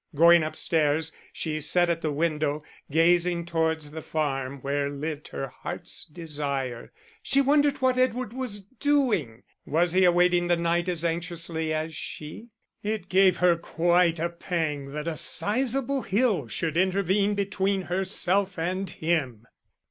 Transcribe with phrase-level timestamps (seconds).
[0.15, 6.05] Going upstairs she sat at the window, gazing towards the farm where lived her heart's
[6.05, 6.91] desire.
[7.21, 9.43] She wondered what Edward was doing!
[9.63, 12.47] was he awaiting the night as anxiously as she?
[12.81, 18.89] It gave her quite a pang that a sizeable hill should intervene between herself and
[18.89, 19.45] him.